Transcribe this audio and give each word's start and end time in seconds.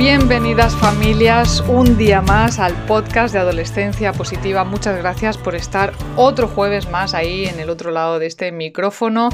Bienvenidas 0.00 0.74
familias 0.76 1.62
un 1.68 1.98
día 1.98 2.22
más 2.22 2.58
al 2.58 2.72
podcast 2.86 3.34
de 3.34 3.40
Adolescencia 3.40 4.14
Positiva. 4.14 4.64
Muchas 4.64 4.96
gracias 4.96 5.36
por 5.36 5.54
estar 5.54 5.92
otro 6.16 6.48
jueves 6.48 6.88
más 6.88 7.12
ahí 7.12 7.44
en 7.44 7.60
el 7.60 7.68
otro 7.68 7.90
lado 7.90 8.18
de 8.18 8.24
este 8.24 8.50
micrófono 8.50 9.28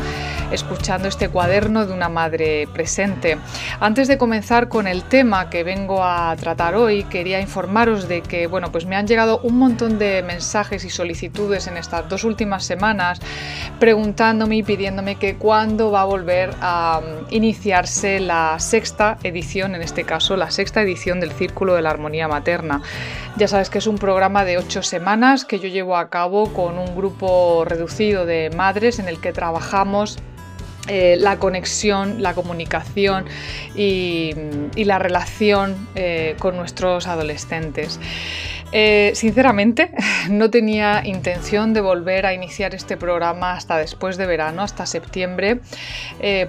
escuchando 0.51 1.09
este 1.09 1.29
cuaderno 1.29 1.87
de 1.87 1.93
una 1.93 2.09
madre 2.09 2.69
presente. 2.73 3.39
Antes 3.81 4.09
de 4.09 4.19
comenzar 4.19 4.69
con 4.69 4.87
el 4.87 5.03
tema 5.03 5.51
que 5.51 5.65
vengo 5.65 6.05
a 6.05 6.35
tratar 6.37 6.75
hoy, 6.75 7.05
quería 7.05 7.41
informaros 7.41 8.09
de 8.09 8.23
que, 8.23 8.47
bueno, 8.47 8.71
pues 8.73 8.87
me 8.87 8.97
han 8.97 9.07
llegado 9.07 9.41
un 9.41 9.59
montón 9.59 9.99
de 9.99 10.23
mensajes 10.23 10.85
y 10.85 10.91
solicitudes 10.91 11.67
en 11.67 11.77
estas 11.77 12.09
dos 12.09 12.25
últimas 12.25 12.65
semanas 12.65 13.21
preguntándome 13.79 14.57
y 14.57 14.63
pidiéndome 14.63 15.17
que 15.17 15.37
cuándo 15.37 15.91
va 15.91 16.03
a 16.03 16.05
volver 16.05 16.55
a 16.61 17.01
mm, 17.01 17.35
iniciarse 17.35 18.21
la 18.21 18.59
sexta 18.59 19.19
edición, 19.23 19.75
en 19.75 19.83
este 19.83 20.05
caso 20.05 20.37
la 20.37 20.51
sexta 20.51 20.83
edición 20.83 21.21
del 21.21 21.33
Círculo 21.33 21.75
de 21.75 21.83
la 21.83 21.91
Armonía 21.91 22.29
Materna. 22.29 22.83
Ya 23.37 23.49
sabes 23.49 23.71
que 23.71 23.79
es 23.79 23.87
un 23.87 23.99
programa 23.99 24.45
de 24.45 24.59
ocho 24.59 24.83
semanas 24.83 25.45
que 25.45 25.59
yo 25.59 25.69
llevo 25.69 25.97
a 25.97 26.09
cabo 26.09 26.53
con 26.53 26.79
un 26.79 26.97
grupo 26.97 27.65
reducido 27.67 28.25
de 28.27 28.51
madres 28.57 28.99
en 28.99 29.09
el 29.09 29.21
que 29.21 29.33
trabajamos 29.33 30.19
eh, 30.89 31.17
la 31.19 31.39
conexión, 31.39 32.23
la 32.23 32.35
comunicación 32.35 33.25
y, 33.75 34.35
la 34.77 34.99
relación 34.99 35.89
eh, 35.97 36.37
con 36.39 36.57
nuestros 36.57 37.09
adolescentes. 37.09 37.99
Eh, 38.73 39.13
sinceramente, 39.15 39.91
no 40.31 40.51
tenía 40.51 41.03
intención 41.05 41.75
de 41.75 41.81
volver 41.81 42.27
a 42.27 42.35
iniciar 42.35 42.75
este 42.75 42.97
programa 42.97 43.55
hasta 43.55 43.79
después 43.79 44.17
de 44.17 44.27
verano, 44.27 44.63
hasta 44.63 44.87
septiembre, 44.87 45.61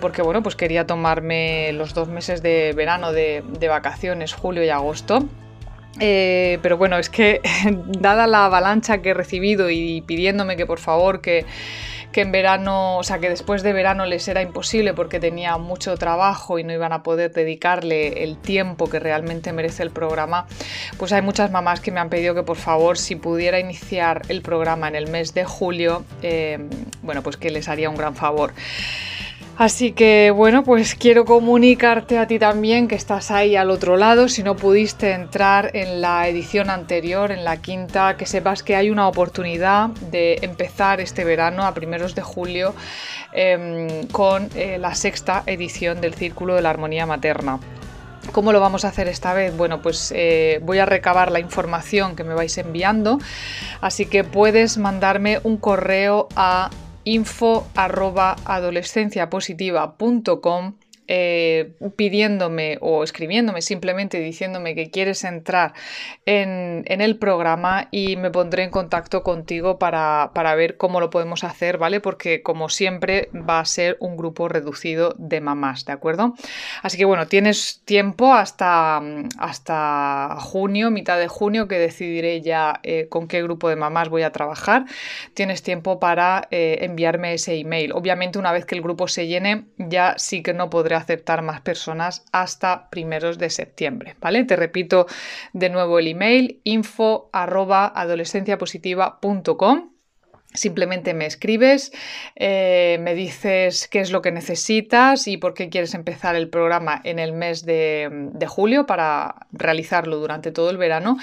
porque 0.02 0.21
bueno, 0.21 0.43
pues 0.43 0.55
quería 0.55 0.85
tomarme 0.85 1.71
los 1.73 1.93
dos 1.93 2.08
meses 2.08 2.43
de 2.43 2.73
verano 2.75 3.11
de, 3.11 3.43
de 3.59 3.67
vacaciones, 3.67 4.33
julio 4.33 4.63
y 4.63 4.69
agosto. 4.69 5.27
Pero 5.99 6.77
bueno, 6.77 6.97
es 6.97 7.09
que 7.09 7.41
dada 7.99 8.27
la 8.27 8.45
avalancha 8.45 9.01
que 9.01 9.09
he 9.09 9.13
recibido 9.13 9.69
y 9.69 10.01
pidiéndome 10.01 10.57
que 10.57 10.65
por 10.65 10.79
favor 10.79 11.21
que 11.21 11.45
que 12.11 12.21
en 12.21 12.31
verano, 12.31 12.97
o 12.97 13.03
sea, 13.03 13.19
que 13.19 13.29
después 13.29 13.63
de 13.63 13.73
verano 13.73 14.05
les 14.05 14.27
era 14.27 14.41
imposible 14.41 14.93
porque 14.93 15.19
tenía 15.19 15.57
mucho 15.57 15.97
trabajo 15.97 16.57
y 16.57 16.63
no 16.63 16.73
iban 16.73 16.93
a 16.93 17.03
poder 17.03 17.31
dedicarle 17.31 18.23
el 18.23 18.37
tiempo 18.37 18.89
que 18.89 18.99
realmente 18.99 19.53
merece 19.53 19.83
el 19.83 19.91
programa, 19.91 20.47
pues 20.97 21.13
hay 21.13 21.21
muchas 21.21 21.51
mamás 21.51 21.79
que 21.79 21.91
me 21.91 21.99
han 21.99 22.09
pedido 22.09 22.33
que 22.33 22.43
por 22.43 22.57
favor, 22.57 22.97
si 22.97 23.15
pudiera 23.15 23.59
iniciar 23.59 24.23
el 24.29 24.41
programa 24.41 24.87
en 24.87 24.95
el 24.95 25.07
mes 25.11 25.33
de 25.33 25.45
julio, 25.45 26.05
eh, 26.23 26.57
bueno, 27.03 27.21
pues 27.21 27.37
que 27.37 27.51
les 27.51 27.67
haría 27.67 27.89
un 27.89 27.97
gran 27.97 28.15
favor. 28.15 28.53
Así 29.58 29.91
que 29.91 30.30
bueno, 30.30 30.63
pues 30.63 30.94
quiero 30.94 31.25
comunicarte 31.25 32.19
a 32.19 32.27
ti 32.27 32.38
también 32.38 32.88
que 32.88 32.94
estás 32.94 33.31
ahí 33.31 33.55
al 33.55 33.72
otro 33.72 33.97
lado. 33.97 34.30
Si 34.30 34.44
no 34.44 34.55
pudiste 34.55 35.14
entrar 35.14 35.72
en 35.75 35.99
la 35.99 36.27
edición 36.27 36.69
anterior, 36.69 37.31
en 37.31 37.44
la 37.44 37.58
quinta, 37.58 38.17
que 38.17 38.27
sepas 38.27 38.61
que 38.61 38.75
hay 38.75 38.91
una 38.91 39.08
oportunidad 39.08 39.89
de 40.11 40.38
empezar 40.44 41.02
este 41.02 41.23
verano 41.23 41.64
a 41.64 41.73
primeros 41.73 42.14
de 42.14 42.21
julio 42.21 42.76
em, 43.33 44.05
con 44.11 44.48
eh, 44.54 44.77
la 44.77 44.93
sexta 44.93 45.42
edición 45.48 46.02
del 46.02 46.14
Círculo 46.14 46.54
de 46.54 46.61
la 46.61 46.70
Armonía 46.70 47.08
Materna. 47.08 47.60
¿Cómo 48.31 48.52
lo 48.52 48.60
vamos 48.60 48.86
a 48.86 48.89
hacer 48.89 49.08
esta 49.08 49.33
vez? 49.33 49.58
Bueno, 49.58 49.81
pues 49.81 50.14
eh, 50.15 50.60
voy 50.61 50.77
a 50.77 50.86
recabar 50.86 51.31
la 51.31 51.39
información 51.39 52.15
que 52.15 52.23
me 52.23 52.36
vais 52.36 52.55
enviando, 52.60 53.17
así 53.81 54.05
que 54.05 54.23
puedes 54.23 54.77
mandarme 54.77 55.39
un 55.43 55.58
correo 55.58 56.27
a 56.36 56.70
info 57.07 57.67
arroba 57.75 58.35
adolescenciapositiva.com 58.45 60.73
eh, 61.09 61.71
pidiéndome 61.95 62.79
o 62.81 63.01
escribiéndome 63.01 63.61
simplemente 63.61 64.19
diciéndome 64.19 64.75
que 64.75 64.91
quieres 64.91 65.23
entrar 65.23 65.73
en, 66.25 66.83
el 66.85 67.17
programa 67.17 67.87
y 67.91 68.17
me 68.17 68.29
pondré 68.29 68.63
en 68.63 68.71
contacto 68.71 69.23
contigo 69.23 69.79
para, 69.79 70.29
ver 70.57 70.75
cómo 70.75 70.99
lo 70.99 71.09
podemos 71.09 71.45
hacer, 71.45 71.77
¿vale? 71.77 72.01
Porque 72.01 72.43
como 72.43 72.67
siempre 72.67 73.29
va 73.33 73.61
a 73.61 73.65
ser 73.65 73.95
un 74.01 74.17
grupo 74.17 74.49
reducido 74.49 75.15
de 75.17 75.39
mamás, 75.39 75.85
¿de 75.85 75.93
acuerdo? 75.93 76.33
Así 76.82 76.98
que 76.98 77.05
bueno, 77.05 77.27
tienes 77.27 77.82
tiempo 77.86 78.33
hasta, 78.33 79.02
hasta 79.38 80.38
junio, 80.39 80.92
mitad 80.92 81.17
de 81.17 81.27
junio, 81.27 81.67
que 81.67 81.80
decidiré 81.80 82.42
ya 82.42 82.80
eh, 82.83 83.08
con 83.10 83.27
qué 83.27 83.42
grupo 83.43 83.70
de 83.70 83.76
mamás 83.76 84.10
voy 84.10 84.23
a 84.23 84.32
trabajar. 84.32 84.86
Tienes 85.33 85.64
tiempo 85.64 85.99
para 85.99 86.48
eh, 86.52 86.80
enviarme 86.82 87.33
ese 87.33 87.55
email. 87.55 87.92
Obviamente 87.93 88.39
una 88.39 88.52
vez 88.52 88.66
que 88.66 88.76
el 88.76 88.82
grupo 88.82 89.08
se 89.08 89.27
llene 89.27 89.66
ya 89.77 90.16
sí 90.17 90.43
que 90.43 90.54
no 90.54 90.70
podré 90.70 90.95
aceptar 90.95 91.42
más 91.42 91.61
personas 91.61 92.26
hasta 92.32 92.89
primeros 92.89 93.37
de 93.37 93.49
septiembre, 93.49 94.16
¿vale? 94.20 94.43
Te 94.45 94.55
repito 94.55 95.08
de 95.54 95.70
nuevo 95.70 95.99
el 95.99 96.08
email 96.08 96.60
info 96.64 97.30
arroba 97.32 97.92
adolescenciapositiva.com 97.95 99.96
Simplemente 100.57 101.13
me 101.13 101.27
escribes, 101.27 101.91
eh, 102.35 102.97
me 103.01 103.13
dices 103.13 103.87
qué 103.87 103.99
es 103.99 104.11
lo 104.11 104.23
que 104.23 104.31
necesitas 104.31 105.27
y 105.27 105.37
por 105.37 105.53
qué 105.53 105.69
quieres 105.69 105.93
empezar 105.93 106.35
el 106.35 106.49
programa 106.49 106.99
en 107.03 107.19
el 107.19 107.31
mes 107.31 107.63
de, 107.63 108.35
julio 108.47 108.85
para 108.85 109.47
realizarlo 109.51 110.17
durante 110.17 110.51
todo 110.51 110.69
el 110.69 110.77
verano 110.77 111.17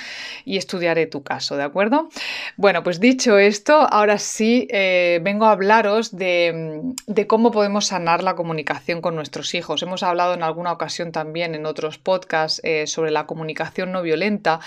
y 0.44 0.58
estudiaré 0.58 1.06
tu 1.06 1.22
caso, 1.22 1.56
¿de 1.56 1.62
acuerdo? 1.62 2.10
Bueno, 2.56 2.82
pues 2.82 3.00
dicho 3.00 3.38
esto, 3.38 3.74
ahora 3.90 4.18
sí 4.18 4.68
eh, 4.70 5.20
vengo 5.22 5.46
a 5.46 5.52
hablaros 5.52 6.14
de, 6.16 6.92
cómo 7.26 7.50
podemos 7.50 7.86
sanar 7.86 8.22
la 8.22 8.36
comunicación 8.36 9.00
con 9.00 9.16
nuestros 9.16 9.54
hijos. 9.54 9.82
Hemos 9.82 10.02
hablado 10.02 10.34
en 10.34 10.42
alguna 10.42 10.70
ocasión 10.70 11.12
también 11.12 11.54
en 11.54 11.66
otros 11.66 11.98
podcasts 11.98 12.60
eh, 12.62 12.86
sobre 12.86 13.10
la 13.10 13.26
comunicación 13.26 13.90
no 13.90 14.02
violenta, 14.02 14.60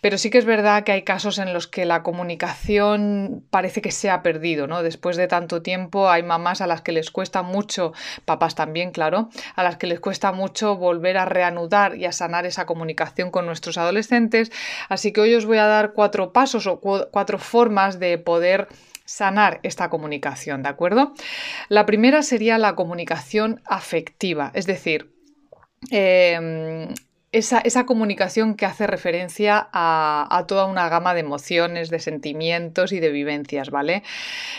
pero 0.00 0.18
sí 0.18 0.30
que 0.30 0.38
es 0.38 0.44
verdad 0.44 0.82
que 0.82 0.92
hay 0.92 1.02
casos 1.02 1.38
en 1.38 1.52
los 1.52 1.68
que 1.68 1.84
la 1.84 2.02
comunicación 2.02 3.44
parece 3.50 3.82
que 3.82 3.92
se 3.92 4.07
ha 4.10 4.22
perdido, 4.22 4.66
¿no? 4.66 4.82
Después 4.82 5.16
de 5.16 5.28
tanto 5.28 5.62
tiempo 5.62 6.10
hay 6.10 6.22
mamás 6.22 6.60
a 6.60 6.66
las 6.66 6.82
que 6.82 6.92
les 6.92 7.10
cuesta 7.10 7.42
mucho, 7.42 7.92
papás 8.24 8.54
también, 8.54 8.90
claro, 8.90 9.28
a 9.54 9.62
las 9.62 9.76
que 9.76 9.86
les 9.86 10.00
cuesta 10.00 10.32
mucho 10.32 10.76
volver 10.76 11.18
a 11.18 11.24
reanudar 11.24 11.96
y 11.96 12.04
a 12.04 12.12
sanar 12.12 12.46
esa 12.46 12.66
comunicación 12.66 13.30
con 13.30 13.46
nuestros 13.46 13.78
adolescentes. 13.78 14.50
Así 14.88 15.12
que 15.12 15.20
hoy 15.20 15.34
os 15.34 15.46
voy 15.46 15.58
a 15.58 15.66
dar 15.66 15.92
cuatro 15.92 16.32
pasos 16.32 16.66
o 16.66 16.80
cuatro 16.80 17.38
formas 17.38 17.98
de 17.98 18.18
poder 18.18 18.68
sanar 19.04 19.60
esta 19.62 19.88
comunicación, 19.88 20.62
¿de 20.62 20.68
acuerdo? 20.68 21.14
La 21.68 21.86
primera 21.86 22.22
sería 22.22 22.58
la 22.58 22.74
comunicación 22.74 23.62
afectiva, 23.64 24.50
es 24.54 24.66
decir, 24.66 25.10
em, 25.90 26.94
esa, 27.32 27.86
comunicación 27.86 28.54
que 28.54 28.66
hace 28.66 28.86
referencia 28.86 29.68
a, 29.72 30.44
toda 30.48 30.66
una 30.66 30.88
gama 30.88 31.14
de 31.14 31.20
emociones, 31.20 31.90
de 31.90 31.98
sentimientos 31.98 32.92
y 32.92 33.00
de 33.00 33.10
vivencias, 33.10 33.70
¿vale? 33.70 34.02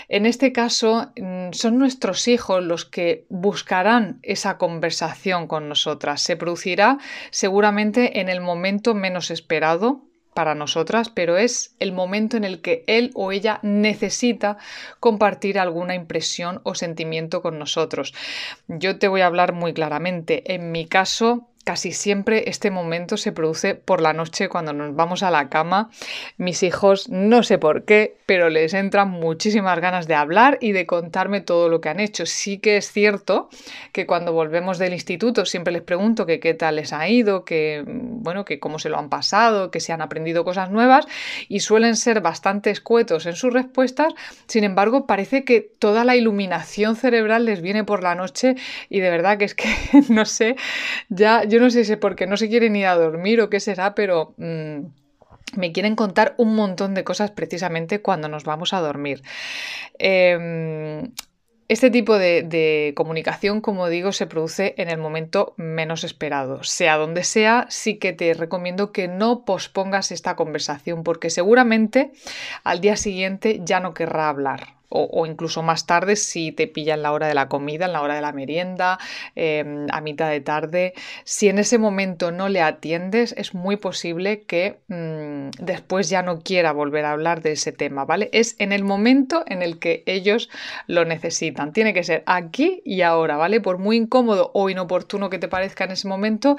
En 0.07 0.25
este 0.25 0.52
caso, 0.52 1.12
mm, 1.16 1.52
son 1.52 1.80
nuestros 1.80 2.28
hijos 2.28 2.63
los 2.63 2.85
que 2.85 3.25
buscarán 3.30 4.19
esa 4.22 4.57
conversación 4.57 5.47
con 5.47 5.68
nosotras. 5.68 6.22
Se 6.22 6.35
producirá 6.35 7.00
seguramente 7.31 8.19
en 8.19 8.30
el 8.30 8.42
momento 8.42 8.94
menos 8.94 9.31
esperado, 9.31 10.04
para 10.33 10.56
nosotras, 10.56 11.10
pero 11.10 11.38
es 11.38 11.75
el 11.80 11.92
momento 11.92 12.38
en 12.38 12.45
el 12.45 12.62
que 12.62 12.86
él 12.88 13.12
o 13.13 13.33
ella 13.33 13.60
necesita 13.62 14.57
compartir 15.01 15.60
alguna 15.60 15.95
impresión 15.95 16.62
o 16.63 16.75
sentimiento 16.75 17.42
con 17.42 17.60
nosotros. 17.60 18.13
Yo 18.69 19.00
te 19.00 19.10
voy 19.10 19.19
a 19.19 19.25
hablar 19.25 19.51
muy 19.51 19.74
claramente. 19.74 20.54
En 20.54 20.72
mi 20.72 20.86
caso, 20.86 21.50
Casi 21.69 21.92
siempre 21.92 22.50
este 22.50 22.71
momento 22.71 23.16
se 23.16 23.31
produce 23.31 23.75
por 23.75 24.01
la 24.01 24.12
noche 24.12 24.50
cuando 24.50 24.74
nos 24.74 24.95
vamos 24.95 25.21
a 25.21 25.30
la 25.30 25.50
cama. 25.50 25.92
Mis 26.36 26.63
hijos, 26.63 27.10
no 27.10 27.44
sé 27.44 27.60
por 27.60 27.86
qué, 27.86 28.16
pero 28.25 28.50
les 28.50 28.74
entran 28.74 29.12
muchísimas 29.12 29.80
ganas 29.80 30.07
de 30.07 30.16
hablar 30.16 30.57
y 30.62 30.71
de 30.71 30.88
contarme 30.88 31.42
todo 31.42 31.69
lo 31.69 31.80
que 31.80 31.89
han 31.89 32.00
hecho. 32.00 32.25
Sí 32.25 32.57
que 32.57 32.77
es 32.77 32.92
cierto 32.92 33.50
que 33.92 34.07
cuando 34.07 34.33
volvemos 34.33 34.80
del 34.80 34.94
instituto 34.94 35.45
siempre 35.45 35.71
les 35.71 35.83
pregunto 35.83 36.25
que 36.25 36.39
qué 36.39 36.56
tal 36.56 36.77
les 36.77 36.92
ha 36.92 37.07
ido, 37.07 37.45
que 37.45 37.83
bueno, 37.86 38.45
que 38.45 38.60
cómo 38.60 38.80
se 38.80 38.89
lo 38.89 38.98
han 38.98 39.10
pasado, 39.10 39.69
que 39.69 39.80
se 39.80 39.94
han 39.94 40.01
aprendido 40.01 40.44
cosas 40.44 40.72
nuevas 40.72 41.06
y 41.50 41.60
suelen 41.60 41.95
ser 41.95 42.22
bastante 42.22 42.72
escuetos 42.72 43.27
en 43.27 43.36
sus 43.36 43.54
respuestas. 43.54 44.15
Sin 44.48 44.63
embargo, 44.63 45.06
parece 45.06 45.44
que 45.44 45.62
toda 45.62 46.04
la 46.04 46.15
iluminación 46.15 46.95
cerebral 46.95 47.45
les 47.45 47.62
viene 47.62 47.83
por 47.83 48.01
la 48.01 48.15
noche 48.15 48.56
y 48.89 49.01
de 49.01 49.12
verdad 49.12 49.38
que 49.38 49.45
es 49.45 49.54
que 49.54 49.69
no 50.10 50.25
sé, 50.25 50.56
ya 51.10 51.44
yo 51.44 51.58
no 51.59 51.69
sé 51.69 51.85
si 51.85 51.94
es 51.94 51.97
porque 51.97 52.27
no 52.27 52.38
se 52.38 52.50
quieren 52.50 52.75
ir 52.75 52.88
a 52.88 52.95
dormir 52.95 53.41
o 53.41 53.50
qué 53.50 53.59
será, 53.59 53.95
pero... 53.95 54.33
Mm, 54.38 54.85
me 55.56 55.71
quieren 55.71 55.95
contar 55.95 56.35
un 56.38 56.56
montón 56.56 56.94
de 56.94 57.03
cosas 57.03 57.31
precisamente 57.31 58.01
cuando 58.01 58.27
nos 58.27 58.44
vamos 58.44 58.73
a 58.73 58.81
dormir. 58.81 59.23
Em, 59.97 61.11
este 61.67 61.91
tipo 61.91 62.17
de, 62.17 62.94
comunicación, 62.95 63.61
como 63.61 63.89
digo, 63.89 64.11
se 64.11 64.25
produce 64.25 64.73
en 64.77 64.89
el 64.89 64.97
momento 64.97 65.53
menos 65.57 66.03
esperado. 66.03 66.63
Sea 66.63 66.97
donde 66.97 67.23
sea, 67.23 67.67
sí 67.69 68.00
que 68.00 68.13
te 68.13 68.33
recomiendo 68.33 68.91
que 68.91 69.07
no 69.07 69.45
pospongas 69.45 70.12
esta 70.12 70.35
conversación 70.35 71.03
porque 71.03 71.29
seguramente 71.29 72.12
al 72.63 72.81
día 72.81 72.95
siguiente 72.95 73.62
ya 73.63 73.79
no 73.79 73.94
querrá 73.94 74.29
hablar 74.29 74.78
o, 74.89 75.25
incluso 75.25 75.62
más 75.62 75.86
tarde 75.86 76.15
si 76.15 76.51
te 76.51 76.68
pilla 76.68 76.95
en 76.95 77.03
la 77.03 77.12
hora 77.12 77.27
de 77.27 77.33
la 77.33 77.47
comida, 77.47 77.86
en 77.86 77.94
la 77.94 78.01
hora 78.01 78.15
de 78.15 78.21
la 78.21 78.31
merienda, 78.31 79.00
em, 79.36 79.88
a 79.91 80.01
mitad 80.01 80.30
de 80.30 80.41
tarde. 80.41 80.94
Si 81.24 81.47
en 81.47 81.59
ese 81.59 81.77
momento 81.77 82.31
no 82.31 82.50
le 82.50 82.62
atiendes, 82.62 83.33
es 83.38 83.53
muy 83.53 83.77
posible 83.77 84.41
que 84.41 84.80
mm, 84.88 85.51
después 85.59 86.09
ya 86.09 86.24
no 86.24 86.41
quiera 86.41 86.71
volver 86.71 87.06
a 87.06 87.12
hablar 87.12 87.41
de 87.41 87.51
ese 87.53 87.71
tema, 87.71 88.06
¿vale? 88.06 88.30
Es 88.33 88.56
en 88.59 88.71
el 88.71 88.83
momento 88.83 89.44
en 89.47 89.62
el 89.62 89.80
que 89.80 90.03
ellos 90.06 90.50
lo 90.88 91.06
necesitan. 91.06 91.74
Tiene 91.74 91.94
que 91.94 92.03
ser 92.03 92.24
aquí 92.25 92.81
y 92.83 93.01
ahora, 93.01 93.38
¿vale? 93.38 93.62
Por 93.62 93.77
muy 93.77 93.97
incómodo 93.97 94.51
o 94.53 94.69
inoportuno 94.69 95.30
que 95.30 95.39
te 95.39 95.47
parezca 95.47 95.83
en 95.83 95.91
ese 95.91 96.07
momento, 96.07 96.57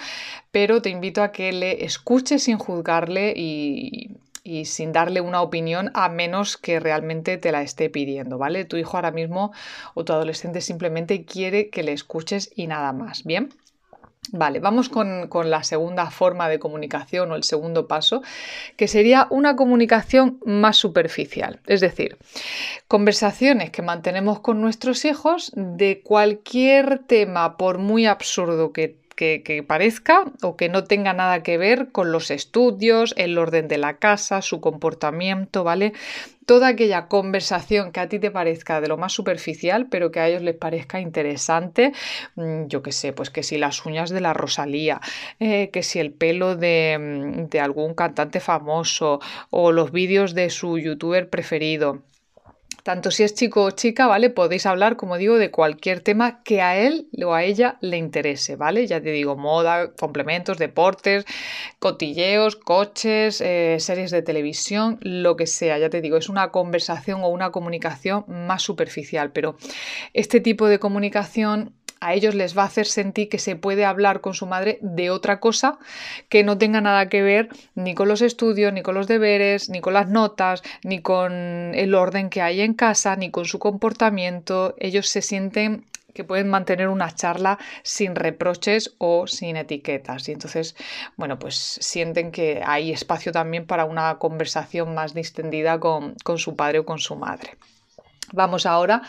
pero 0.52 0.82
te 0.82 0.90
invito 0.90 1.22
a 1.22 1.32
que 1.32 1.52
le 1.52 1.84
escuches 1.84 2.44
sin 2.44 2.58
juzgarle 2.58 3.34
y 3.36 4.10
y 4.50 4.64
sin 4.64 4.90
darle 4.90 5.20
una 5.20 5.42
opinión 5.42 5.92
a 5.94 6.08
menos 6.08 6.56
que 6.56 6.80
realmente 6.80 7.38
te 7.38 7.52
la 7.52 7.62
esté 7.62 7.88
pidiendo, 7.88 8.36
¿vale? 8.36 8.64
Tu 8.64 8.78
hijo 8.78 8.96
ahora 8.96 9.12
mismo 9.12 9.52
o 9.94 10.04
tu 10.04 10.12
adolescente 10.12 10.60
simplemente 10.60 11.24
quiere 11.24 11.70
que 11.70 11.84
le 11.84 11.92
escuches 11.92 12.50
y 12.56 12.66
nada 12.66 12.92
más, 12.92 13.22
¿bien? 13.22 13.50
Vale, 14.32 14.58
vamos 14.58 14.88
con, 14.88 15.28
con, 15.28 15.50
la 15.50 15.62
segunda 15.62 16.10
forma 16.10 16.48
de 16.48 16.58
comunicación 16.58 17.30
o 17.30 17.36
el 17.36 17.44
segundo 17.44 17.86
paso, 17.86 18.22
que 18.76 18.88
sería 18.88 19.28
una 19.30 19.54
comunicación 19.54 20.40
más 20.44 20.76
superficial. 20.76 21.60
Es 21.66 21.80
decir, 21.80 22.18
conversaciones 22.88 23.70
que 23.70 23.82
mantenemos 23.82 24.40
con 24.40 24.60
nuestros 24.60 25.04
hijos 25.04 25.52
de 25.54 26.02
cualquier 26.02 26.98
tema, 27.06 27.56
por 27.56 27.78
muy 27.78 28.06
absurdo 28.06 28.72
que 28.72 28.98
que, 29.20 29.64
parezca 29.66 30.24
o 30.42 30.56
que 30.56 30.70
no 30.70 30.84
tenga 30.84 31.12
nada 31.12 31.42
que 31.42 31.58
ver 31.58 31.92
con 31.92 32.10
los 32.10 32.30
estudios, 32.30 33.12
el 33.18 33.36
orden 33.36 33.68
de 33.68 33.76
la 33.76 33.98
casa, 33.98 34.40
su 34.40 34.60
comportamiento, 34.62 35.62
¿vale? 35.62 35.92
Toda 36.46 36.68
aquella 36.68 37.06
conversación 37.06 37.92
que 37.92 38.00
a 38.00 38.08
ti 38.08 38.18
te 38.18 38.30
parezca 38.30 38.80
de 38.80 38.88
lo 38.88 38.96
más 38.96 39.12
superficial, 39.12 39.88
pero 39.90 40.10
que 40.10 40.20
a 40.20 40.28
ellos 40.28 40.42
les 40.42 40.56
parezca 40.56 41.00
interesante, 41.00 41.92
mm, 42.34 42.66
yo 42.66 42.82
qué 42.82 42.92
sé, 42.92 43.12
pues 43.12 43.28
que 43.28 43.42
si 43.42 43.58
las 43.58 43.84
uñas 43.84 44.08
de 44.08 44.22
la 44.22 44.32
Rosalía, 44.32 45.00
eh, 45.38 45.68
que 45.70 45.82
si 45.82 45.98
el 45.98 46.12
pelo 46.12 46.56
de, 46.56 46.96
mm, 46.98 47.48
de 47.50 47.60
algún 47.60 47.94
cantante 47.94 48.40
famoso 48.40 49.20
o 49.50 49.70
los 49.70 49.92
vídeos 49.92 50.34
de 50.34 50.48
su 50.48 50.78
youtuber 50.78 51.28
preferido 51.28 52.02
tanto 52.82 53.10
si 53.10 53.22
es 53.22 53.34
chico 53.34 53.64
o 53.64 53.70
chica, 53.70 54.06
¿vale? 54.06 54.30
Podéis 54.30 54.66
hablar, 54.66 54.96
como 54.96 55.16
digo, 55.16 55.36
de 55.36 55.50
cualquier 55.50 56.00
tema 56.00 56.42
que 56.42 56.62
a 56.62 56.76
él 56.76 57.08
o 57.24 57.34
a 57.34 57.44
ella 57.44 57.76
le 57.80 57.96
interese, 57.96 58.56
¿vale? 58.56 58.86
Ya 58.86 59.00
te 59.00 59.10
digo, 59.10 59.36
moda, 59.36 59.92
complementos, 59.94 60.58
deportes, 60.58 61.24
cotilleos, 61.78 62.56
coches, 62.56 63.40
eh, 63.40 63.76
series 63.78 64.10
de 64.10 64.22
televisión, 64.22 64.98
lo 65.00 65.36
que 65.36 65.46
sea, 65.46 65.78
ya 65.78 65.90
te 65.90 66.00
digo, 66.00 66.16
es 66.16 66.28
una 66.28 66.50
conversación 66.50 67.22
o 67.22 67.28
una 67.28 67.50
comunicación 67.50 68.24
más 68.28 68.62
superficial, 68.62 69.32
pero 69.32 69.56
este 70.12 70.40
tipo 70.40 70.66
de 70.66 70.78
comunicación 70.78 71.74
a 72.00 72.14
ellos 72.14 72.34
les 72.34 72.56
va 72.56 72.62
a 72.62 72.66
hacer 72.66 72.86
sentir 72.86 73.28
que 73.28 73.38
se 73.38 73.56
puede 73.56 73.84
hablar 73.84 74.20
con 74.20 74.34
su 74.34 74.46
madre 74.46 74.78
de 74.80 75.10
otra 75.10 75.38
cosa 75.38 75.78
que 76.28 76.42
no 76.42 76.56
tenga 76.56 76.80
nada 76.80 77.08
que 77.08 77.22
ver 77.22 77.48
ni 77.74 77.94
con 77.94 78.08
los 78.08 78.22
estudios, 78.22 78.72
ni 78.72 78.82
con 78.82 78.94
los 78.94 79.06
deberes, 79.06 79.68
ni 79.68 79.80
con 79.80 79.94
las 79.94 80.08
notas, 80.08 80.62
ni 80.82 81.00
con 81.00 81.32
el 81.74 81.94
orden 81.94 82.30
que 82.30 82.42
hay 82.42 82.62
en 82.62 82.74
casa, 82.74 83.16
ni 83.16 83.30
con 83.30 83.44
su 83.44 83.58
comportamiento. 83.58 84.74
Ellos 84.78 85.08
se 85.08 85.20
sienten 85.20 85.84
que 86.14 86.24
pueden 86.24 86.48
mantener 86.48 86.88
una 86.88 87.14
charla 87.14 87.58
sin 87.82 88.14
reproches 88.16 88.94
o 88.98 89.26
sin 89.26 89.56
etiquetas. 89.56 90.28
Y 90.28 90.32
entonces, 90.32 90.76
bueno, 91.16 91.38
pues 91.38 91.78
sienten 91.80 92.32
que 92.32 92.62
hay 92.64 92.92
espacio 92.92 93.30
también 93.30 93.66
para 93.66 93.84
una 93.84 94.18
conversación 94.18 94.94
más 94.94 95.14
distendida 95.14 95.78
con, 95.78 96.14
con 96.24 96.38
su 96.38 96.56
padre 96.56 96.80
o 96.80 96.84
con 96.84 96.98
su 96.98 97.14
madre. 97.16 97.56
Vamos 98.32 98.66
ahora 98.66 99.02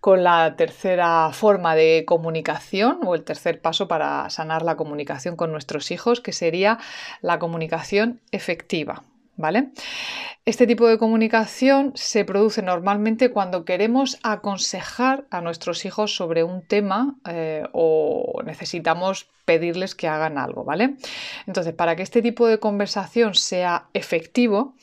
con 0.00 0.24
la 0.24 0.56
tercera 0.56 1.30
forma 1.32 1.74
de 1.74 2.04
comunicación 2.06 3.00
o 3.04 3.14
el 3.14 3.22
tercer 3.22 3.60
paso 3.60 3.86
para 3.88 4.28
sanar 4.30 4.62
la 4.62 4.76
comunicación 4.76 5.36
con 5.36 5.52
nuestros 5.52 5.90
hijos, 5.90 6.20
que 6.20 6.32
sería 6.32 6.78
la 7.20 7.38
comunicación 7.38 8.20
efectiva. 8.32 9.04
¿Vale? 9.36 9.70
Este 10.44 10.64
tipo 10.68 10.86
de 10.86 10.96
comunicación 10.96 11.90
se 11.96 12.24
produce 12.24 12.62
normalmente 12.62 13.32
cuando 13.32 13.64
queremos 13.64 14.20
aconsejar 14.22 15.24
a 15.30 15.40
nuestros 15.40 15.84
hijos 15.86 16.14
sobre 16.14 16.44
un 16.44 16.62
tema 16.62 17.16
eh, 17.28 17.64
o 17.72 18.42
necesitamos 18.44 19.28
pedirles 19.44 19.94
que 19.94 20.06
hagan 20.06 20.38
algo, 20.38 20.64
¿vale? 20.64 20.96
Entonces, 21.46 21.74
para 21.74 21.96
que 21.96 22.02
este 22.02 22.22
tipo 22.22 22.46
de 22.46 22.58
conversación 22.58 23.34
sea 23.34 23.88
efectivo, 23.92 24.74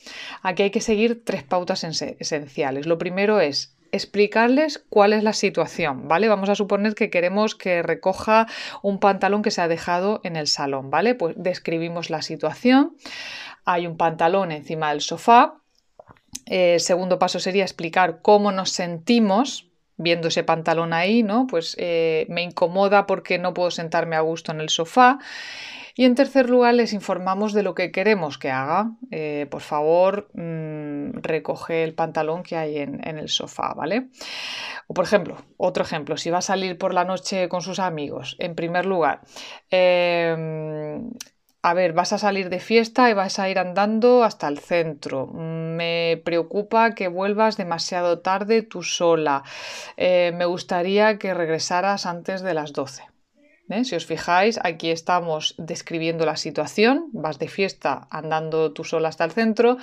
aquí 0.42 0.64
hay 0.64 0.70
que 0.70 0.80
seguir 0.80 1.24
tres 1.24 1.44
pautas 1.44 1.84
esenciales. 1.84 2.86
Lo 2.86 2.98
primero 2.98 3.40
es 3.40 3.74
explicarles 3.92 4.84
cuál 4.88 5.12
es 5.12 5.22
la 5.22 5.34
situación, 5.34 6.08
¿vale? 6.08 6.28
Vamos 6.28 6.48
a 6.48 6.54
suponer 6.54 6.94
que 6.94 7.10
queremos 7.10 7.54
que 7.54 7.82
recoja 7.82 8.46
un 8.82 8.98
pantalón 8.98 9.42
que 9.42 9.50
se 9.50 9.60
ha 9.60 9.68
dejado 9.68 10.20
en 10.24 10.36
el 10.36 10.46
salón, 10.46 10.90
¿vale? 10.90 11.14
Pues 11.14 11.34
describimos 11.36 12.08
la 12.08 12.22
situación. 12.22 12.96
Hay 13.64 13.86
un 13.86 13.98
pantalón 13.98 14.50
encima 14.50 14.90
del 14.90 15.02
sofá. 15.02 15.60
El 16.46 16.76
eh, 16.76 16.80
segundo 16.80 17.18
paso 17.18 17.38
sería 17.38 17.62
explicar 17.62 18.20
cómo 18.22 18.50
nos 18.50 18.70
sentimos 18.70 19.68
viendo 19.98 20.28
ese 20.28 20.42
pantalón 20.42 20.94
ahí, 20.94 21.22
¿no? 21.22 21.46
Pues 21.46 21.76
eh, 21.78 22.26
me 22.28 22.42
incomoda 22.42 23.06
porque 23.06 23.38
no 23.38 23.52
puedo 23.54 23.70
sentarme 23.70 24.16
a 24.16 24.20
gusto 24.20 24.52
en 24.52 24.60
el 24.60 24.70
sofá. 24.70 25.18
Y 25.94 26.04
en 26.04 26.14
tercer 26.14 26.48
lugar, 26.48 26.74
les 26.74 26.92
informamos 26.92 27.52
de 27.52 27.62
lo 27.62 27.74
que 27.74 27.92
queremos 27.92 28.38
que 28.38 28.50
haga. 28.50 28.92
Eh, 29.10 29.46
por 29.50 29.60
favor, 29.60 30.30
mm, 30.34 31.18
recoge 31.22 31.84
el 31.84 31.94
pantalón 31.94 32.42
que 32.42 32.56
hay 32.56 32.78
en, 32.78 33.02
el 33.04 33.28
sofá, 33.28 33.74
¿vale? 33.74 34.08
O 34.86 34.94
por 34.94 35.04
ejemplo, 35.04 35.36
otro 35.56 35.84
ejemplo, 35.84 36.16
si 36.16 36.30
va 36.30 36.38
a 36.38 36.42
salir 36.42 36.78
por 36.78 36.94
la 36.94 37.04
noche 37.04 37.48
con 37.48 37.62
sus 37.62 37.78
amigos, 37.78 38.36
en 38.38 38.54
primer 38.54 38.86
lugar, 38.86 39.20
em, 39.70 41.10
a 41.62 41.74
ver, 41.74 41.92
vas 41.92 42.12
a 42.12 42.18
salir 42.18 42.48
de 42.50 42.58
fiesta 42.58 43.08
y 43.08 43.14
vas 43.14 43.38
a 43.38 43.48
ir 43.48 43.58
andando 43.58 44.24
hasta 44.24 44.48
el 44.48 44.58
centro. 44.58 45.28
Me 45.28 46.20
preocupa 46.24 46.94
que 46.94 47.08
vuelvas 47.08 47.56
demasiado 47.56 48.18
tarde 48.18 48.62
tú 48.62 48.82
sola. 48.82 49.44
Eh, 49.96 50.32
me 50.34 50.44
gustaría 50.44 51.18
que 51.18 51.34
regresaras 51.34 52.06
antes 52.06 52.42
de 52.42 52.54
las 52.54 52.72
12. 52.72 53.11
¿Eh? 53.72 53.84
Si 53.84 53.94
os 53.96 54.06
fijáis, 54.06 54.58
aquí 54.62 54.90
estamos 54.90 55.54
describiendo 55.58 56.26
la 56.26 56.36
situación, 56.36 57.08
vas 57.12 57.38
de 57.38 57.48
fiesta 57.48 58.06
andando 58.10 58.72
tú 58.72 58.84
sola 58.84 59.08
hasta 59.08 59.24
el 59.24 59.32
centro. 59.32 59.78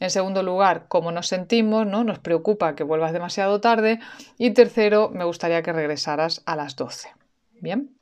En 0.00 0.10
segundo 0.10 0.42
lugar, 0.42 0.86
cómo 0.88 1.12
nos 1.12 1.28
sentimos, 1.28 1.86
¿no? 1.86 2.04
Nos 2.04 2.18
preocupa 2.18 2.74
que 2.74 2.84
vuelvas 2.84 3.12
demasiado 3.12 3.60
tarde. 3.60 4.00
Y 4.38 4.50
tercero, 4.50 5.10
me 5.12 5.24
gustaría 5.24 5.62
que 5.62 5.72
regresaras 5.72 6.42
a 6.46 6.56
las 6.56 6.76
12. 6.76 7.08
Bien. 7.60 7.97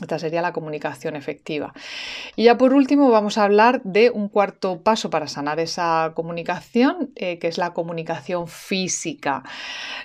Esta 0.00 0.18
sería 0.18 0.42
la 0.42 0.52
comunicación 0.52 1.16
efectiva. 1.16 1.74
Y 2.34 2.44
ya 2.44 2.56
por 2.56 2.72
último 2.72 3.10
vamos 3.10 3.36
a 3.36 3.44
hablar 3.44 3.82
de 3.84 4.10
un 4.10 4.28
cuarto 4.28 4.82
paso 4.82 5.10
para 5.10 5.28
sanar 5.28 5.60
esa 5.60 6.12
comunicación, 6.14 7.12
eh, 7.14 7.38
que 7.38 7.48
es 7.48 7.58
la 7.58 7.72
comunicación 7.72 8.48
física. 8.48 9.42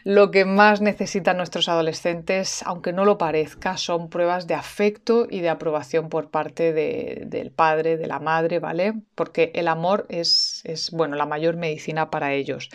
Lo 0.03 0.29
que 0.29 0.46
más 0.46 0.82
necesitan 0.82 1.38
nuestros 1.38 1.70
adolescentes, 1.70 2.63
aunque 2.65 2.91
no 2.94 3.06
lo 3.06 3.17
parezca, 3.17 3.77
son 3.77 4.10
pruebas 4.10 4.46
de 4.46 4.56
afecto 4.56 5.25
y 5.29 5.39
de 5.39 5.50
aprobación 5.50 6.10
por 6.10 6.29
parte 6.29 6.74
del 6.74 7.51
padre, 7.51 7.98
de 7.98 8.08
la 8.08 8.20
madre, 8.20 8.60
¿vale? 8.60 8.94
Porque 9.15 9.51
el 9.56 9.67
amor 9.67 10.06
es, 10.10 10.62
es 10.65 10.91
bueno, 10.91 11.15
la 11.15 11.25
mayor 11.25 11.56
medicina 11.56 12.10
para 12.10 12.34
ellos. 12.34 12.70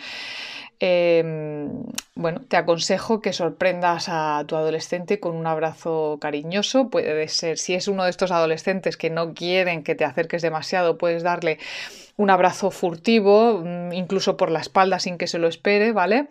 Em, 0.85 1.85
bueno, 2.13 2.41
te 2.41 2.57
aconsejo 2.57 3.21
que 3.21 3.31
sorprendas 3.31 4.07
a 4.09 4.43
tu 4.45 4.57
adolescente 4.57 5.21
con 5.21 5.33
un 5.33 5.47
abrazo 5.47 6.17
cariñoso. 6.19 6.89
Puede 6.89 7.29
ser, 7.29 7.57
si 7.57 7.73
es 7.73 7.87
uno 7.87 8.03
de 8.03 8.09
estos 8.09 8.31
adolescentes 8.31 8.97
que 8.97 9.09
no 9.09 9.33
quieren 9.33 9.83
que 9.83 9.95
te 9.95 10.03
acerques 10.03 10.41
demasiado, 10.41 10.97
puedes 10.97 11.23
darle 11.23 11.57
un 12.17 12.29
abrazo 12.29 12.69
furtivo, 12.69 13.61
mm, 13.63 13.93
incluso 13.93 14.35
por 14.35 14.51
la 14.51 14.59
espalda 14.59 14.99
sin 14.99 15.17
que 15.17 15.27
se 15.27 15.39
lo 15.39 15.47
espere, 15.47 15.93
¿vale? 15.93 16.27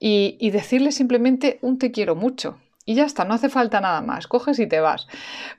Y, 0.00 0.36
y 0.40 0.50
decirle 0.50 0.90
simplemente 0.90 1.60
un 1.62 1.78
te 1.78 1.92
quiero 1.92 2.16
mucho. 2.16 2.58
Y 2.86 2.94
ya 2.94 3.04
está, 3.04 3.24
no 3.24 3.34
hace 3.34 3.48
falta 3.48 3.80
nada 3.80 4.02
más, 4.02 4.26
coges 4.26 4.58
y 4.58 4.66
te 4.66 4.80
vas. 4.80 5.06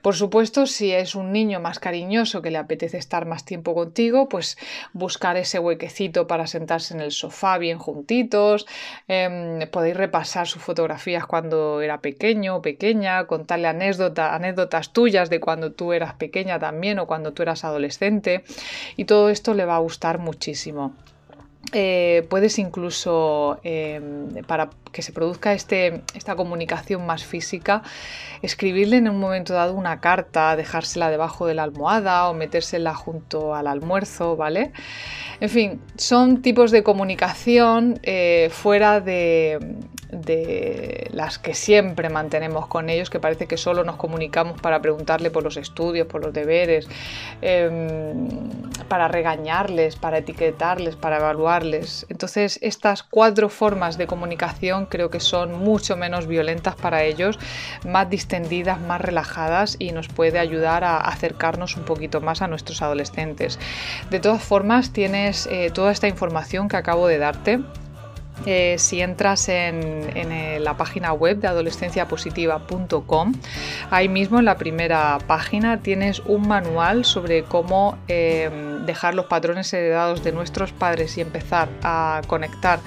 Por 0.00 0.14
supuesto, 0.14 0.66
si 0.66 0.92
es 0.92 1.14
un 1.14 1.32
niño 1.32 1.58
más 1.60 1.78
cariñoso 1.78 2.40
que 2.42 2.50
le 2.50 2.58
apetece 2.58 2.98
estar 2.98 3.26
más 3.26 3.44
tiempo 3.44 3.74
contigo, 3.74 4.28
pues 4.28 4.56
buscar 4.92 5.36
ese 5.36 5.58
huequecito 5.58 6.26
para 6.26 6.46
sentarse 6.46 6.94
en 6.94 7.00
el 7.00 7.10
sofá 7.10 7.58
bien 7.58 7.78
juntitos, 7.78 8.66
em, 9.08 9.68
podéis 9.70 9.96
repasar 9.96 10.46
sus 10.46 10.62
fotografías 10.62 11.26
cuando 11.26 11.80
era 11.80 12.00
pequeño 12.00 12.56
o 12.56 12.62
pequeña, 12.62 13.26
contarle 13.26 13.68
anécdotas 13.68 14.92
tuyas 14.92 15.30
de 15.30 15.40
cuando 15.40 15.72
tú 15.72 15.92
eras 15.92 16.14
pequeña 16.14 16.58
también 16.58 16.98
o 16.98 17.06
cuando 17.06 17.32
tú 17.32 17.42
eras 17.42 17.64
adolescente 17.64 18.44
y 18.96 19.04
todo 19.04 19.30
esto 19.30 19.54
le 19.54 19.64
va 19.64 19.76
a 19.76 19.80
gustar 19.80 20.18
muchísimo. 20.18 20.94
Eh, 21.72 22.26
puedes 22.30 22.58
incluso, 22.58 23.58
em, 23.64 24.44
para 24.46 24.70
que 24.92 25.02
se 25.02 25.12
produzca 25.12 25.52
este, 25.52 26.02
esta 26.14 26.36
comunicación 26.36 27.04
más 27.04 27.24
física, 27.24 27.82
escribirle 28.40 28.98
en 28.98 29.08
un 29.08 29.18
momento 29.18 29.52
dado 29.52 29.74
una 29.74 30.00
carta, 30.00 30.54
dejársela 30.56 31.10
debajo 31.10 31.46
de 31.46 31.54
la 31.54 31.64
almohada 31.64 32.28
o 32.28 32.34
metérsela 32.34 32.94
junto 32.94 33.54
al 33.54 33.66
almuerzo, 33.66 34.36
¿vale? 34.36 34.72
En 35.40 35.50
fin, 35.50 35.80
son 35.96 36.40
tipos 36.40 36.70
de 36.70 36.82
comunicación 36.82 37.98
eh, 38.04 38.48
fuera 38.52 39.00
de, 39.00 39.58
de 40.10 41.10
las 41.12 41.38
que 41.38 41.54
siempre 41.54 42.08
mantenemos 42.08 42.66
con 42.66 42.88
ellos, 42.90 43.10
que 43.10 43.20
parece 43.20 43.46
que 43.46 43.56
solo 43.56 43.84
nos 43.84 43.96
comunicamos 43.96 44.60
para 44.60 44.80
preguntarle 44.80 45.30
por 45.30 45.42
los 45.42 45.56
estudios, 45.56 46.06
por 46.06 46.22
los 46.24 46.32
deberes, 46.32 46.88
em, 47.42 48.28
para 48.88 49.08
regañarles, 49.08 49.96
para 49.96 50.18
etiquetarles, 50.18 50.96
para 50.96 51.16
evaluarles. 51.16 52.06
Entonces, 52.08 52.58
estas 52.62 53.02
cuatro 53.02 53.48
formas 53.48 53.98
de 53.98 54.06
comunicación 54.06 54.86
creo 54.86 55.10
que 55.10 55.20
son 55.20 55.58
mucho 55.58 55.96
menos 55.96 56.26
violentas 56.26 56.76
para 56.76 57.02
ellos, 57.02 57.38
más 57.84 58.08
distendidas, 58.08 58.80
más 58.80 59.00
relajadas 59.00 59.76
y 59.78 59.92
nos 59.92 60.08
puede 60.08 60.38
ayudar 60.38 60.84
a 60.84 60.98
acercarnos 60.98 61.76
un 61.76 61.84
poquito 61.84 62.20
más 62.20 62.42
a 62.42 62.48
nuestros 62.48 62.82
adolescentes. 62.82 63.58
De 64.10 64.20
todas 64.20 64.42
formas, 64.42 64.92
tienes 64.92 65.46
eh, 65.46 65.70
toda 65.72 65.90
esta 65.90 66.08
información 66.08 66.68
que 66.68 66.76
acabo 66.76 67.08
de 67.08 67.18
darte 67.18 67.60
eh, 68.44 68.76
si 68.78 69.00
entras 69.00 69.48
en, 69.48 69.80
eh, 70.14 70.58
la 70.60 70.76
página 70.76 71.12
web 71.12 71.38
de 71.38 71.48
adolescenciapositiva.com, 71.48 73.32
ahí 73.90 74.08
mismo 74.08 74.38
en 74.38 74.44
la 74.44 74.56
primera 74.56 75.18
página 75.26 75.80
tienes 75.80 76.20
un 76.20 76.46
manual 76.46 77.04
sobre 77.04 77.44
cómo 77.44 77.98
eh, 78.08 78.50
dejar 78.84 79.14
los 79.14 79.26
patrones 79.26 79.72
heredados 79.72 80.22
de 80.22 80.32
nuestros 80.32 80.72
padres 80.72 81.16
y 81.16 81.22
empezar 81.22 81.68
a 81.82 82.22
conectar 82.26 82.80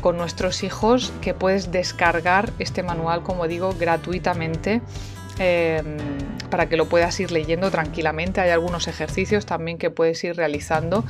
con 0.00 0.16
nuestros 0.16 0.62
hijos, 0.62 1.12
que 1.20 1.34
puedes 1.34 1.72
descargar 1.72 2.52
este 2.60 2.84
manual, 2.84 3.24
como 3.24 3.48
digo, 3.48 3.74
gratuitamente 3.76 4.80
para 6.48 6.68
que 6.68 6.76
lo 6.76 6.86
puedas 6.86 7.18
ir 7.20 7.30
leyendo 7.30 7.70
tranquilamente. 7.70 8.40
Hay 8.40 8.50
algunos 8.50 8.88
ejercicios 8.88 9.46
también 9.46 9.78
que 9.78 9.90
puedes 9.90 10.22
ir 10.24 10.36
realizando 10.36 11.04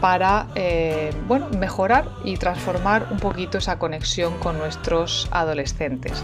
para 0.00 0.46
eh, 0.54 1.10
bueno, 1.26 1.48
mejorar 1.58 2.08
y 2.24 2.36
transformar 2.36 3.08
un 3.10 3.18
poquito 3.18 3.58
esa 3.58 3.78
conexión 3.78 4.38
con 4.38 4.58
nuestros 4.58 5.28
adolescentes. 5.30 6.22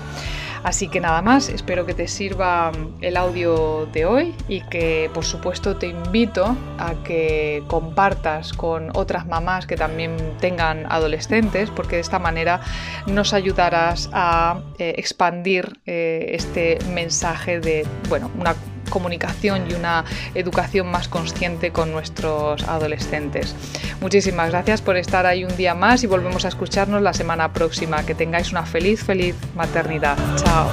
Así 0.65 0.89
que 0.89 1.01
nada 1.01 1.23
más, 1.23 1.49
espero 1.49 1.87
que 1.87 1.95
te 1.95 2.07
sirva 2.07 2.71
el 3.01 3.17
audio 3.17 3.87
de 3.93 4.05
hoy 4.05 4.35
y 4.47 4.61
que 4.69 5.11
por 5.13 5.25
supuesto 5.25 5.77
te 5.77 5.89
invito 5.89 6.57
a 6.79 6.95
que 7.03 7.65
compartas 7.67 8.53
con 8.53 8.91
otras 8.95 9.27
mamás 9.27 9.67
que 9.67 9.77
también 9.77 10.17
tengan 10.41 10.87
adolescentes, 10.91 11.71
porque 11.71 11.97
de 11.97 12.03
esta 12.03 12.21
manera 12.21 12.61
nos 13.07 13.35
ayudarás 13.35 14.09
a 14.13 14.61
eh, 14.79 14.95
expandir 14.97 15.81
eh, 15.87 16.27
este 16.31 16.79
mensaje 16.93 17.59
de, 17.59 17.85
bueno, 18.09 18.31
una 18.39 18.55
comunicación 18.93 19.65
y 19.69 19.75
una 19.75 20.05
educación 20.35 20.89
más 20.91 21.09
consciente 21.09 21.73
con 21.73 21.91
nuestros 21.91 22.63
adolescentes. 22.69 23.57
Muchísimas 24.03 24.51
gracias 24.51 24.83
por 24.83 24.99
estar 24.99 25.25
ahí 25.25 25.45
un 25.45 25.57
día 25.57 25.75
más 25.75 26.05
y 26.05 26.07
volvemos 26.07 26.45
a 26.45 26.49
escucharnos 26.49 27.01
la 27.01 27.15
semana 27.15 27.55
próxima. 27.55 28.05
Que 28.05 28.15
tengáis 28.15 28.53
una 28.53 28.67
feliz, 28.67 29.03
feliz 29.03 29.35
maternidad. 29.57 30.19
Chao. 30.37 30.69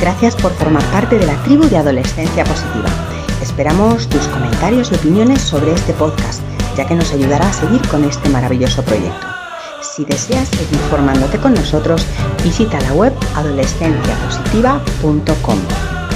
Gracias 0.00 0.36
por 0.36 0.52
formar 0.52 0.84
parte 0.92 1.18
de 1.18 1.26
la 1.26 1.34
tribu 1.42 1.68
de 1.68 1.78
Adolescencia 1.78 2.44
Positiva. 2.44 2.88
Esperamos 3.42 4.08
tus 4.08 4.28
comentarios 4.28 4.92
y 4.92 4.94
opiniones 4.94 5.42
sobre 5.42 5.72
este 5.72 5.92
podcast, 5.94 6.40
ya 6.76 6.86
que 6.86 6.94
nos 6.94 7.12
ayudará 7.12 7.48
a 7.48 7.52
seguir 7.52 7.82
con 7.88 8.04
este 8.04 8.28
maravilloso 8.28 8.84
proyecto. 8.84 9.26
Si 9.80 10.04
deseas 10.04 10.48
seguir 10.48 10.78
formándote 10.90 11.38
con 11.38 11.54
nosotros, 11.54 12.06
visita 12.44 12.80
la 12.82 12.92
web 12.92 13.12
adolescenciapositiva.com. 13.34 15.97